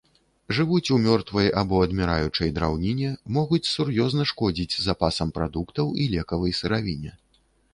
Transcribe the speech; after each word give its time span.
Жывуць 0.59 0.91
у 0.95 0.95
мёртвай 1.03 1.49
або 1.61 1.81
адміраючай 1.87 2.53
драўніне, 2.55 3.11
могуць 3.37 3.61
сур'ёзна 3.75 4.25
шкодзіць 4.33 4.79
запасам 4.87 5.27
прадуктаў 5.37 5.93
і 6.03 6.09
лекавай 6.19 6.51
сыравіне. 6.63 7.11